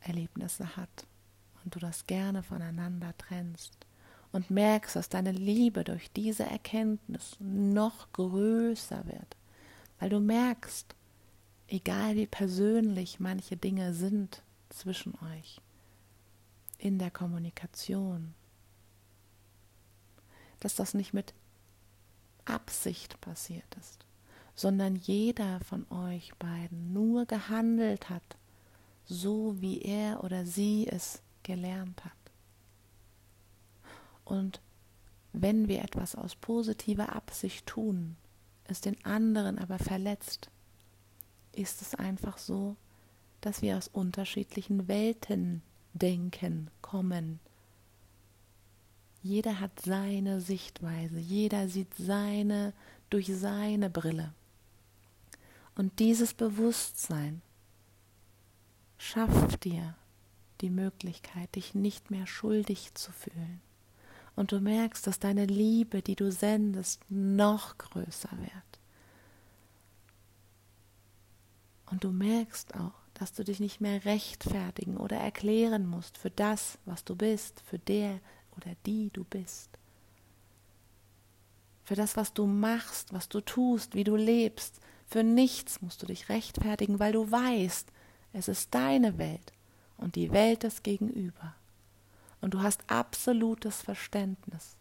Erlebnisse 0.00 0.76
hat 0.76 1.06
und 1.68 1.74
du 1.74 1.80
das 1.80 2.06
gerne 2.06 2.42
voneinander 2.42 3.12
trennst 3.18 3.74
und 4.32 4.50
merkst, 4.50 4.96
dass 4.96 5.10
deine 5.10 5.32
Liebe 5.32 5.84
durch 5.84 6.10
diese 6.10 6.44
Erkenntnis 6.44 7.36
noch 7.40 8.10
größer 8.12 9.04
wird, 9.04 9.36
weil 9.98 10.08
du 10.08 10.18
merkst, 10.18 10.94
egal 11.66 12.16
wie 12.16 12.26
persönlich 12.26 13.20
manche 13.20 13.58
Dinge 13.58 13.92
sind 13.92 14.42
zwischen 14.70 15.12
euch, 15.34 15.60
in 16.78 16.98
der 16.98 17.10
Kommunikation, 17.10 18.32
dass 20.60 20.74
das 20.74 20.94
nicht 20.94 21.12
mit 21.12 21.34
Absicht 22.46 23.20
passiert 23.20 23.76
ist, 23.78 24.06
sondern 24.54 24.96
jeder 24.96 25.60
von 25.60 25.86
euch 25.90 26.34
beiden 26.36 26.94
nur 26.94 27.26
gehandelt 27.26 28.08
hat, 28.08 28.38
so 29.04 29.60
wie 29.60 29.82
er 29.82 30.24
oder 30.24 30.46
sie 30.46 30.88
es 30.88 31.20
gelernt 31.48 32.04
hat. 32.04 32.12
Und 34.24 34.60
wenn 35.32 35.66
wir 35.66 35.82
etwas 35.82 36.14
aus 36.14 36.36
positiver 36.36 37.14
Absicht 37.16 37.66
tun, 37.66 38.16
es 38.64 38.80
den 38.80 39.02
anderen 39.04 39.58
aber 39.58 39.78
verletzt, 39.78 40.50
ist 41.52 41.80
es 41.82 41.94
einfach 41.94 42.38
so, 42.38 42.76
dass 43.40 43.62
wir 43.62 43.78
aus 43.78 43.88
unterschiedlichen 43.88 44.86
Welten 44.88 45.62
denken, 45.94 46.70
kommen. 46.82 47.40
Jeder 49.22 49.58
hat 49.58 49.80
seine 49.80 50.40
Sichtweise, 50.40 51.18
jeder 51.18 51.68
sieht 51.68 51.94
seine 51.94 52.74
durch 53.10 53.26
seine 53.34 53.88
Brille. 53.88 54.34
Und 55.74 55.98
dieses 55.98 56.34
Bewusstsein 56.34 57.40
schafft 58.98 59.64
dir 59.64 59.94
die 60.60 60.70
Möglichkeit, 60.70 61.54
dich 61.54 61.74
nicht 61.74 62.10
mehr 62.10 62.26
schuldig 62.26 62.94
zu 62.94 63.12
fühlen. 63.12 63.60
Und 64.36 64.52
du 64.52 64.60
merkst, 64.60 65.06
dass 65.06 65.18
deine 65.18 65.46
Liebe, 65.46 66.00
die 66.02 66.14
du 66.14 66.30
sendest, 66.30 67.02
noch 67.08 67.76
größer 67.78 68.30
wird. 68.38 68.80
Und 71.90 72.04
du 72.04 72.10
merkst 72.10 72.74
auch, 72.76 72.92
dass 73.14 73.32
du 73.32 73.42
dich 73.42 73.58
nicht 73.58 73.80
mehr 73.80 74.04
rechtfertigen 74.04 74.96
oder 74.96 75.16
erklären 75.16 75.88
musst 75.88 76.18
für 76.18 76.30
das, 76.30 76.78
was 76.84 77.04
du 77.04 77.16
bist, 77.16 77.60
für 77.66 77.78
der 77.78 78.20
oder 78.56 78.76
die 78.86 79.10
du 79.12 79.24
bist. 79.24 79.70
Für 81.84 81.96
das, 81.96 82.16
was 82.16 82.32
du 82.32 82.46
machst, 82.46 83.12
was 83.12 83.28
du 83.28 83.40
tust, 83.40 83.94
wie 83.94 84.04
du 84.04 84.14
lebst. 84.14 84.80
Für 85.06 85.24
nichts 85.24 85.80
musst 85.80 86.02
du 86.02 86.06
dich 86.06 86.28
rechtfertigen, 86.28 87.00
weil 87.00 87.12
du 87.12 87.28
weißt, 87.28 87.90
es 88.34 88.46
ist 88.46 88.74
deine 88.74 89.18
Welt 89.18 89.52
und 89.98 90.16
die 90.16 90.32
Welt 90.32 90.64
ist 90.64 90.82
Gegenüber. 90.82 91.54
Und 92.40 92.54
du 92.54 92.62
hast 92.62 92.82
absolutes 92.86 93.82
Verständnis. 93.82 94.76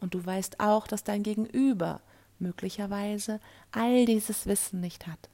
Und 0.00 0.14
du 0.14 0.24
weißt 0.24 0.60
auch, 0.60 0.86
dass 0.86 1.02
dein 1.02 1.22
Gegenüber 1.22 2.00
möglicherweise 2.38 3.40
all 3.72 4.06
dieses 4.06 4.46
Wissen 4.46 4.80
nicht 4.80 5.06
hat. 5.06 5.28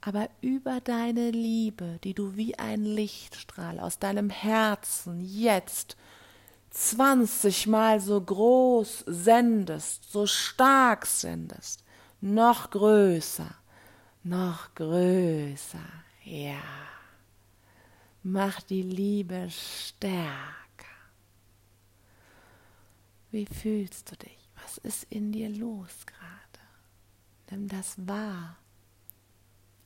Aber 0.00 0.28
über 0.40 0.80
deine 0.80 1.30
Liebe, 1.30 1.98
die 2.04 2.14
du 2.14 2.36
wie 2.36 2.58
ein 2.58 2.84
Lichtstrahl 2.84 3.78
aus 3.80 3.98
deinem 3.98 4.30
Herzen 4.30 5.20
jetzt 5.20 5.96
zwanzigmal 6.70 8.00
so 8.00 8.20
groß 8.20 9.04
sendest, 9.06 10.10
so 10.10 10.26
stark 10.26 11.06
sendest, 11.06 11.84
noch 12.20 12.70
größer, 12.70 13.54
noch 14.22 14.74
größer, 14.74 15.78
ja. 16.24 16.89
Mach 18.22 18.60
die 18.60 18.82
Liebe 18.82 19.48
stärker. 19.48 20.20
Wie 23.30 23.46
fühlst 23.46 24.12
du 24.12 24.16
dich? 24.16 24.50
Was 24.62 24.76
ist 24.78 25.06
in 25.08 25.32
dir 25.32 25.48
los 25.48 26.04
gerade? 26.04 26.30
Nimm 27.50 27.68
das 27.68 27.96
wahr. 28.06 28.58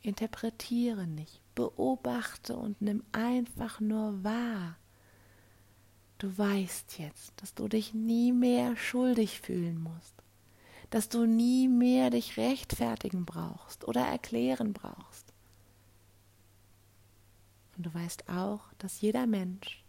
Interpretiere 0.01 1.07
nicht. 1.07 1.40
Beobachte 1.55 2.57
und 2.57 2.83
nimm 2.83 3.05
einfach 3.12 3.79
nur 3.79 4.25
wahr. 4.25 4.79
Du 6.18 6.37
weißt 6.37 6.99
jetzt, 6.99 7.35
dass 7.37 7.55
du 7.55 7.68
dich 7.68 7.94
nie 7.94 8.33
mehr 8.33 8.77
schuldig 8.77 9.40
fühlen 9.40 9.81
musst, 9.81 10.14
dass 10.90 11.09
du 11.09 11.27
nie 11.27 11.68
mehr 11.68 12.11
dich 12.11 12.37
rechtfertigen 12.37 13.25
brauchst 13.27 13.87
oder 13.87 14.01
erklären 14.01 14.73
brauchst. 14.73 15.34
Und 17.76 17.87
du 17.87 17.94
weißt 17.94 18.28
auch, 18.28 18.60
dass 18.78 19.00
jeder 19.00 19.26
Mensch 19.26 19.82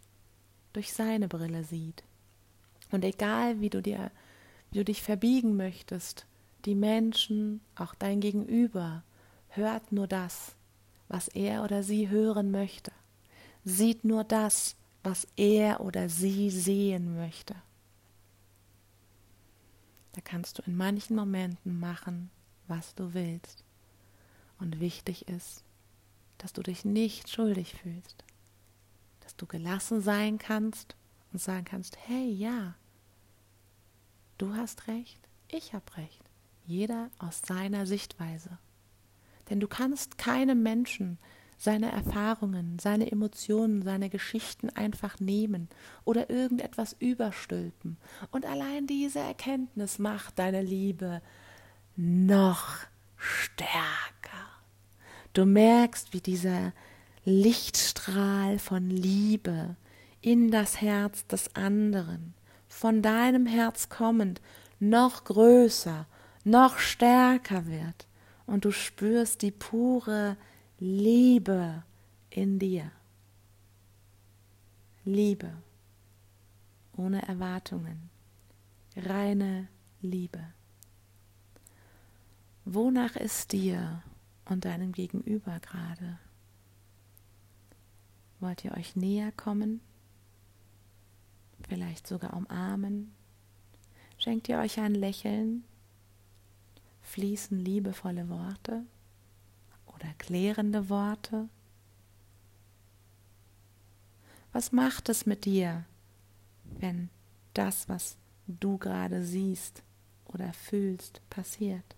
durch 0.72 0.92
seine 0.92 1.28
Brille 1.28 1.64
sieht. 1.64 2.02
Und 2.90 3.04
egal 3.04 3.60
wie 3.60 3.70
du 3.70 3.82
dir, 3.82 4.10
wie 4.70 4.78
du 4.78 4.84
dich 4.84 5.02
verbiegen 5.02 5.56
möchtest, 5.56 6.26
die 6.64 6.74
Menschen, 6.74 7.60
auch 7.76 7.94
dein 7.94 8.20
Gegenüber, 8.20 9.02
hört 9.48 9.92
nur 9.92 10.06
das, 10.06 10.54
was 11.08 11.28
er 11.28 11.62
oder 11.62 11.82
sie 11.82 12.08
hören 12.08 12.50
möchte, 12.50 12.92
sieht 13.64 14.04
nur 14.04 14.24
das, 14.24 14.76
was 15.02 15.26
er 15.36 15.80
oder 15.80 16.08
sie 16.08 16.50
sehen 16.50 17.16
möchte. 17.16 17.54
Da 20.12 20.20
kannst 20.20 20.58
du 20.58 20.62
in 20.66 20.76
manchen 20.76 21.14
Momenten 21.14 21.78
machen, 21.78 22.30
was 22.68 22.94
du 22.94 23.14
willst. 23.14 23.64
Und 24.58 24.80
wichtig 24.80 25.28
ist, 25.28 25.62
dass 26.38 26.52
du 26.52 26.62
dich 26.62 26.84
nicht 26.84 27.30
schuldig 27.30 27.74
fühlst, 27.74 28.24
dass 29.20 29.36
du 29.36 29.46
gelassen 29.46 30.00
sein 30.00 30.38
kannst 30.38 30.96
und 31.32 31.40
sagen 31.40 31.64
kannst, 31.64 31.96
hey 32.06 32.30
ja, 32.30 32.74
du 34.38 34.54
hast 34.54 34.88
recht, 34.88 35.28
ich 35.48 35.72
habe 35.74 35.96
recht, 35.96 36.22
jeder 36.64 37.10
aus 37.18 37.42
seiner 37.46 37.86
Sichtweise. 37.86 38.58
Denn 39.48 39.60
du 39.60 39.68
kannst 39.68 40.18
keinem 40.18 40.62
Menschen 40.62 41.18
seine 41.58 41.90
Erfahrungen, 41.90 42.78
seine 42.78 43.10
Emotionen, 43.10 43.82
seine 43.82 44.10
Geschichten 44.10 44.70
einfach 44.70 45.20
nehmen 45.20 45.68
oder 46.04 46.28
irgendetwas 46.28 46.94
überstülpen. 46.98 47.96
Und 48.30 48.44
allein 48.44 48.86
diese 48.86 49.20
Erkenntnis 49.20 49.98
macht 49.98 50.38
deine 50.38 50.62
Liebe 50.62 51.22
noch 51.96 52.78
stärker. 53.16 54.15
Du 55.36 55.44
merkst, 55.44 56.14
wie 56.14 56.22
dieser 56.22 56.72
Lichtstrahl 57.26 58.58
von 58.58 58.88
Liebe 58.88 59.76
in 60.22 60.50
das 60.50 60.80
Herz 60.80 61.26
des 61.26 61.54
anderen, 61.54 62.32
von 62.68 63.02
deinem 63.02 63.44
Herz 63.44 63.90
kommend, 63.90 64.40
noch 64.80 65.24
größer, 65.24 66.06
noch 66.44 66.78
stärker 66.78 67.66
wird. 67.66 68.06
Und 68.46 68.64
du 68.64 68.70
spürst 68.70 69.42
die 69.42 69.50
pure 69.50 70.38
Liebe 70.78 71.82
in 72.30 72.58
dir. 72.58 72.90
Liebe, 75.04 75.52
ohne 76.96 77.28
Erwartungen, 77.28 78.08
reine 78.96 79.68
Liebe. 80.00 80.40
Wonach 82.64 83.16
ist 83.16 83.52
dir 83.52 84.02
und 84.46 84.64
deinem 84.64 84.92
Gegenüber 84.92 85.60
gerade? 85.60 86.18
Wollt 88.40 88.64
ihr 88.64 88.72
euch 88.72 88.96
näher 88.96 89.32
kommen? 89.32 89.80
Vielleicht 91.68 92.06
sogar 92.06 92.34
umarmen? 92.34 93.12
Schenkt 94.18 94.48
ihr 94.48 94.58
euch 94.58 94.78
ein 94.78 94.94
Lächeln? 94.94 95.64
Fließen 97.02 97.58
liebevolle 97.58 98.28
Worte 98.28 98.84
oder 99.86 100.08
klärende 100.18 100.88
Worte? 100.88 101.48
Was 104.52 104.72
macht 104.72 105.08
es 105.08 105.26
mit 105.26 105.44
dir, 105.44 105.84
wenn 106.64 107.10
das, 107.54 107.88
was 107.88 108.16
du 108.46 108.78
gerade 108.78 109.24
siehst 109.24 109.82
oder 110.24 110.52
fühlst, 110.52 111.20
passiert? 111.30 111.95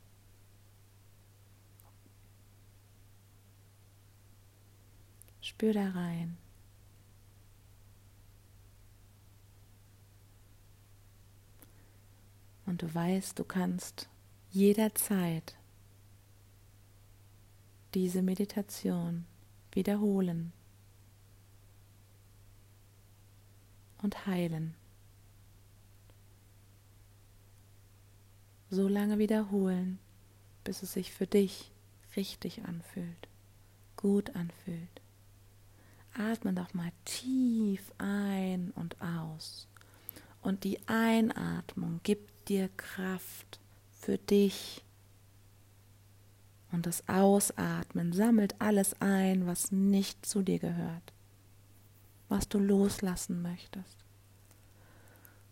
Spür 5.48 5.72
da 5.72 5.88
rein. 5.92 6.36
Und 12.66 12.82
du 12.82 12.94
weißt, 12.94 13.38
du 13.38 13.44
kannst 13.44 14.10
jederzeit 14.50 15.56
diese 17.94 18.20
Meditation 18.20 19.24
wiederholen 19.72 20.52
und 24.02 24.26
heilen. 24.26 24.74
So 28.68 28.86
lange 28.86 29.18
wiederholen, 29.18 29.98
bis 30.62 30.82
es 30.82 30.92
sich 30.92 31.10
für 31.10 31.26
dich 31.26 31.72
richtig 32.16 32.64
anfühlt, 32.66 33.28
gut 33.96 34.36
anfühlt. 34.36 35.00
Atme 36.18 36.52
doch 36.52 36.74
mal 36.74 36.90
tief 37.04 37.92
ein 37.98 38.72
und 38.74 39.00
aus. 39.00 39.68
Und 40.42 40.64
die 40.64 40.80
Einatmung 40.88 42.00
gibt 42.02 42.48
dir 42.48 42.68
Kraft 42.76 43.60
für 43.92 44.18
dich. 44.18 44.84
Und 46.70 46.86
das 46.86 47.08
Ausatmen 47.08 48.12
sammelt 48.12 48.60
alles 48.60 49.00
ein, 49.00 49.46
was 49.46 49.72
nicht 49.72 50.26
zu 50.26 50.42
dir 50.42 50.58
gehört, 50.58 51.12
was 52.28 52.48
du 52.48 52.58
loslassen 52.58 53.40
möchtest. 53.40 54.04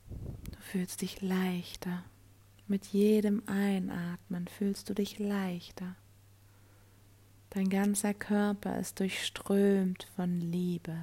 Du 0.09 0.61
fühlst 0.61 1.03
dich 1.03 1.23
leichter. 1.23 2.05
Mit 2.69 2.87
jedem 2.87 3.43
Einatmen 3.47 4.49
fühlst 4.49 4.91
du 4.91 4.95
dich 4.95 5.19
leichter. 5.19 5.95
Dein 7.57 7.71
ganzer 7.71 8.13
Körper 8.13 8.79
ist 8.79 9.01
durchströmt 9.01 10.07
von 10.15 10.43
Liebe. 10.43 10.95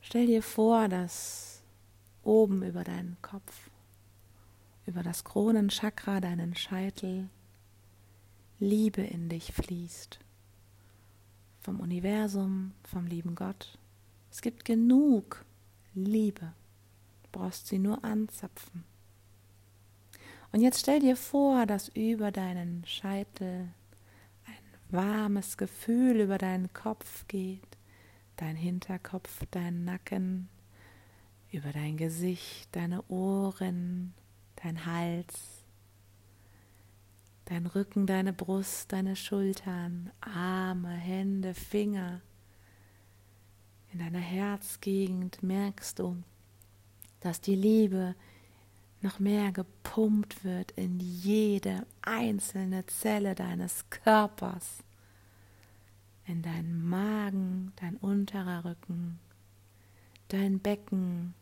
Stell 0.00 0.26
dir 0.26 0.40
vor, 0.40 0.86
dass 0.86 1.64
oben 2.22 2.62
über 2.62 2.84
deinen 2.84 3.16
Kopf, 3.22 3.70
über 4.86 5.02
das 5.02 5.24
Kronenchakra, 5.24 6.20
deinen 6.20 6.54
Scheitel, 6.54 7.28
Liebe 8.60 9.02
in 9.02 9.28
dich 9.28 9.52
fließt. 9.52 10.20
Vom 11.60 11.80
Universum, 11.80 12.70
vom 12.84 13.04
lieben 13.08 13.34
Gott. 13.34 13.76
Es 14.30 14.42
gibt 14.42 14.64
genug 14.64 15.44
Liebe. 15.94 16.52
Du 17.24 17.28
brauchst 17.32 17.66
sie 17.66 17.80
nur 17.80 18.04
anzapfen. 18.04 18.84
Und 20.52 20.60
jetzt 20.62 20.80
stell 20.80 21.00
dir 21.00 21.16
vor, 21.16 21.66
dass 21.66 21.88
über 21.88 22.32
deinen 22.32 22.84
Scheitel 22.86 23.68
ein 24.46 24.90
warmes 24.90 25.56
Gefühl 25.56 26.20
über 26.20 26.38
deinen 26.38 26.72
Kopf 26.72 27.26
geht, 27.28 27.76
dein 28.36 28.56
Hinterkopf, 28.56 29.44
dein 29.50 29.84
Nacken, 29.84 30.48
über 31.52 31.70
dein 31.72 31.96
Gesicht, 31.96 32.68
deine 32.72 33.02
Ohren, 33.08 34.14
dein 34.56 34.86
Hals, 34.86 35.64
dein 37.44 37.66
Rücken, 37.66 38.06
deine 38.06 38.32
Brust, 38.32 38.92
deine 38.92 39.16
Schultern, 39.16 40.10
Arme, 40.20 40.90
Hände, 40.90 41.54
Finger. 41.54 42.20
In 43.92 44.00
deiner 44.00 44.18
Herzgegend 44.18 45.42
merkst 45.42 45.98
du, 45.98 46.22
dass 47.20 47.40
die 47.40 47.54
Liebe 47.54 48.14
noch 49.00 49.18
mehr 49.20 49.52
gepumpt 49.52 50.44
wird 50.44 50.72
in 50.72 50.98
jede 50.98 51.86
einzelne 52.02 52.86
Zelle 52.86 53.34
deines 53.34 53.88
Körpers, 53.90 54.78
in 56.26 56.42
deinen 56.42 56.86
Magen, 56.88 57.72
dein 57.76 57.96
unterer 57.96 58.64
Rücken, 58.64 59.18
dein 60.28 60.58
Becken, 60.58 61.34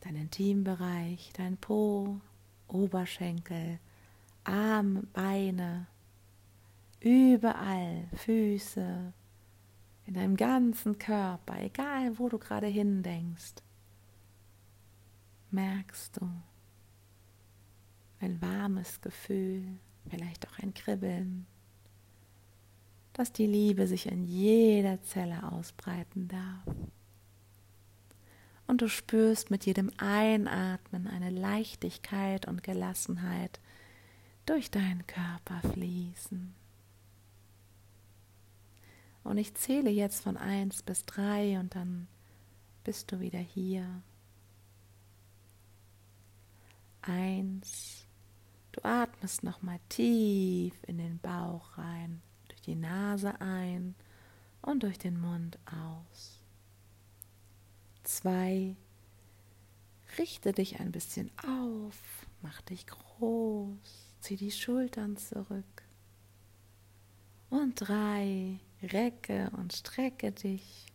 dein 0.00 0.16
Intimbereich, 0.16 1.30
dein 1.34 1.56
Po, 1.56 2.20
Oberschenkel, 2.66 3.78
Arme, 4.44 5.04
Beine, 5.12 5.86
überall 7.00 8.08
Füße, 8.16 9.12
in 10.04 10.14
deinem 10.14 10.36
ganzen 10.36 10.98
Körper, 10.98 11.60
egal 11.60 12.18
wo 12.18 12.28
du 12.28 12.38
gerade 12.38 12.66
hindenkst 12.66 13.62
merkst 15.50 16.20
du 16.20 16.30
ein 18.20 18.40
warmes 18.42 19.00
Gefühl, 19.00 19.78
vielleicht 20.08 20.48
auch 20.48 20.58
ein 20.58 20.74
Kribbeln, 20.74 21.46
dass 23.12 23.32
die 23.32 23.46
Liebe 23.46 23.86
sich 23.86 24.06
in 24.06 24.24
jeder 24.24 25.02
Zelle 25.02 25.52
ausbreiten 25.52 26.28
darf. 26.28 26.76
Und 28.66 28.82
du 28.82 28.88
spürst 28.88 29.50
mit 29.50 29.64
jedem 29.66 29.90
Einatmen 29.96 31.06
eine 31.06 31.30
Leichtigkeit 31.30 32.46
und 32.46 32.62
Gelassenheit 32.62 33.60
durch 34.46 34.70
deinen 34.70 35.06
Körper 35.06 35.60
fließen. 35.72 36.54
Und 39.24 39.38
ich 39.38 39.54
zähle 39.54 39.90
jetzt 39.90 40.22
von 40.22 40.36
eins 40.36 40.82
bis 40.82 41.04
drei 41.04 41.58
und 41.58 41.74
dann 41.74 42.08
bist 42.84 43.12
du 43.12 43.20
wieder 43.20 43.38
hier 43.38 44.02
Eins. 47.02 48.06
Du 48.72 48.84
atmest 48.84 49.42
nochmal 49.42 49.80
tief 49.88 50.74
in 50.86 50.98
den 50.98 51.18
Bauch 51.18 51.76
rein, 51.78 52.22
durch 52.48 52.60
die 52.60 52.74
Nase 52.74 53.40
ein 53.40 53.94
und 54.62 54.82
durch 54.82 54.98
den 54.98 55.20
Mund 55.20 55.58
aus. 55.66 56.42
Zwei. 58.04 58.76
Richte 60.16 60.52
dich 60.52 60.80
ein 60.80 60.92
bisschen 60.92 61.30
auf, 61.46 62.26
mach 62.42 62.62
dich 62.62 62.86
groß, 62.86 64.14
zieh 64.20 64.36
die 64.36 64.50
Schultern 64.50 65.16
zurück. 65.16 65.82
Und 67.50 67.74
drei. 67.76 68.60
Recke 68.82 69.50
und 69.56 69.72
strecke 69.72 70.30
dich 70.30 70.86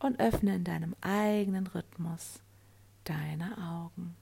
und 0.00 0.18
öffne 0.18 0.56
in 0.56 0.64
deinem 0.64 0.96
eigenen 1.00 1.68
Rhythmus 1.68 2.40
deine 3.04 3.56
Augen. 3.58 4.16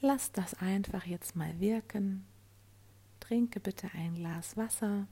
Lass 0.00 0.30
das 0.32 0.54
einfach 0.54 1.06
jetzt 1.06 1.34
mal 1.34 1.58
wirken. 1.60 2.24
Trinke 3.20 3.60
bitte 3.60 3.90
ein 3.94 4.14
Glas 4.14 4.56
Wasser. 4.56 5.06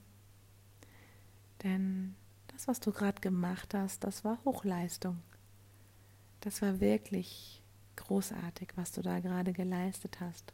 Denn 1.62 2.14
das, 2.48 2.68
was 2.68 2.80
du 2.80 2.92
gerade 2.92 3.20
gemacht 3.20 3.74
hast, 3.74 4.04
das 4.04 4.24
war 4.24 4.38
Hochleistung. 4.44 5.22
Das 6.40 6.62
war 6.62 6.80
wirklich 6.80 7.62
großartig, 7.96 8.70
was 8.76 8.92
du 8.92 9.02
da 9.02 9.20
gerade 9.20 9.52
geleistet 9.52 10.20
hast. 10.20 10.52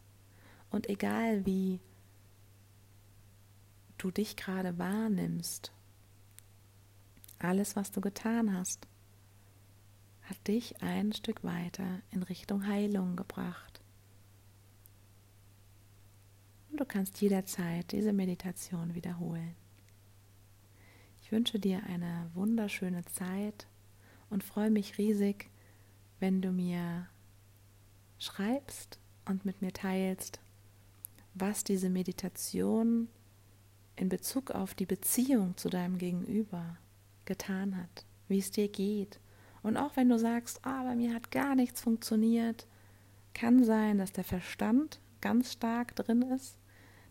Und 0.71 0.88
egal 0.88 1.45
wie 1.45 1.81
du 3.99 4.11
dich 4.11 4.37
gerade 4.37 4.79
wahrnimmst, 4.79 5.73
alles, 7.38 7.77
was 7.77 7.90
du 7.90 8.01
getan 8.01 8.57
hast, 8.57 8.87
hat 10.23 10.49
dich 10.49 10.83
ein 10.83 11.12
Stück 11.12 11.45
weiter 11.45 12.01
in 12.11 12.23
Richtung 12.23 12.66
Heilung 12.66 13.16
gebracht. 13.16 13.72
Und 16.73 16.81
du 16.81 16.87
kannst 16.87 17.21
jederzeit 17.21 17.93
diese 17.93 18.15
Meditation 18.15 18.95
wiederholen. 18.95 19.55
Ich 21.21 21.31
wünsche 21.31 21.59
dir 21.59 21.83
eine 21.85 22.31
wunderschöne 22.33 23.05
Zeit 23.05 23.67
und 24.31 24.43
freue 24.43 24.71
mich 24.71 24.97
riesig, 24.97 25.51
wenn 26.19 26.41
du 26.41 26.51
mir 26.51 27.09
schreibst 28.19 28.99
und 29.27 29.45
mit 29.45 29.61
mir 29.61 29.75
teilst, 29.75 30.41
was 31.35 31.63
diese 31.63 31.91
Meditation 31.91 33.09
in 33.95 34.09
Bezug 34.09 34.51
auf 34.51 34.73
die 34.73 34.87
Beziehung 34.87 35.59
zu 35.59 35.69
deinem 35.69 35.99
Gegenüber 35.99 36.79
getan 37.27 37.77
hat, 37.77 38.07
wie 38.29 38.39
es 38.39 38.51
dir 38.51 38.69
geht. 38.69 39.21
Und 39.63 39.77
auch 39.77 39.95
wenn 39.97 40.09
du 40.09 40.19
sagst, 40.19 40.65
ah, 40.65 40.85
bei 40.85 40.95
mir 40.97 41.13
hat 41.15 41.31
gar 41.31 41.55
nichts 41.55 41.83
funktioniert, 41.83 42.67
kann 43.35 43.63
sein, 43.63 43.99
dass 43.99 44.13
der 44.13 44.25
Verstand 44.25 45.01
ganz 45.21 45.53
stark 45.53 45.95
drin 45.97 46.23
ist, 46.23 46.57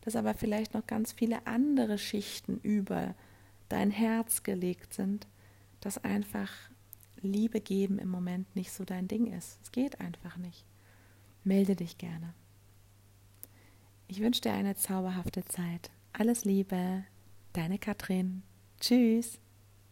dass 0.01 0.15
aber 0.15 0.33
vielleicht 0.33 0.73
noch 0.73 0.85
ganz 0.87 1.11
viele 1.13 1.45
andere 1.47 1.97
Schichten 1.97 2.59
über 2.61 3.15
dein 3.69 3.91
Herz 3.91 4.43
gelegt 4.43 4.93
sind, 4.93 5.27
dass 5.79 6.03
einfach 6.03 6.51
Liebe 7.21 7.61
geben 7.61 7.99
im 7.99 8.09
Moment 8.09 8.55
nicht 8.55 8.71
so 8.71 8.83
dein 8.83 9.07
Ding 9.07 9.27
ist. 9.27 9.59
Es 9.63 9.71
geht 9.71 9.99
einfach 10.01 10.37
nicht. 10.37 10.65
Melde 11.43 11.75
dich 11.75 11.97
gerne. 11.97 12.33
Ich 14.07 14.19
wünsche 14.19 14.41
dir 14.41 14.53
eine 14.53 14.75
zauberhafte 14.75 15.45
Zeit. 15.45 15.89
Alles 16.13 16.43
Liebe, 16.43 17.03
deine 17.53 17.79
Katrin. 17.79 18.43
Tschüss. 18.79 19.39